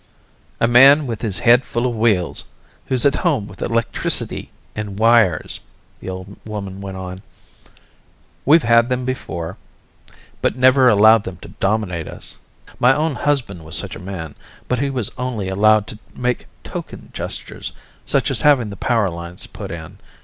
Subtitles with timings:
[0.59, 2.45] "A man with his head full of wheels,
[2.87, 5.59] who's at home with electricity and wires,"
[5.99, 7.21] the old woman went on.
[8.43, 9.57] "We've had them before,
[10.41, 12.37] but never allowed them to dominate us.
[12.79, 14.33] My own husband was such a man,
[14.67, 17.71] but he was only allowed to make token gestures,
[18.03, 19.99] such as having the power lines put in.